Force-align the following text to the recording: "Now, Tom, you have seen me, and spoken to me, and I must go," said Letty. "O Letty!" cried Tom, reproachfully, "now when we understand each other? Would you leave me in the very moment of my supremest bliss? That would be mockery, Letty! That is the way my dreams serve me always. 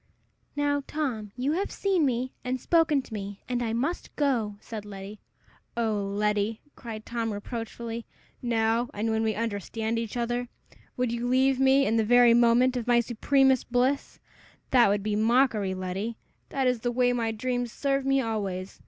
"Now, 0.55 0.81
Tom, 0.87 1.31
you 1.37 1.51
have 1.51 1.69
seen 1.71 2.07
me, 2.07 2.33
and 2.43 2.59
spoken 2.59 3.03
to 3.03 3.13
me, 3.13 3.43
and 3.47 3.61
I 3.61 3.71
must 3.71 4.15
go," 4.15 4.55
said 4.59 4.83
Letty. 4.83 5.19
"O 5.77 5.93
Letty!" 6.03 6.59
cried 6.75 7.05
Tom, 7.05 7.31
reproachfully, 7.31 8.07
"now 8.41 8.85
when 8.95 9.21
we 9.21 9.35
understand 9.35 9.99
each 9.99 10.17
other? 10.17 10.49
Would 10.97 11.11
you 11.11 11.27
leave 11.27 11.59
me 11.59 11.85
in 11.85 11.97
the 11.97 12.03
very 12.03 12.33
moment 12.33 12.75
of 12.75 12.87
my 12.87 12.99
supremest 12.99 13.71
bliss? 13.71 14.17
That 14.71 14.87
would 14.87 15.03
be 15.03 15.15
mockery, 15.15 15.75
Letty! 15.75 16.17
That 16.49 16.65
is 16.65 16.79
the 16.79 16.91
way 16.91 17.13
my 17.13 17.31
dreams 17.31 17.71
serve 17.71 18.03
me 18.03 18.21
always. 18.21 18.79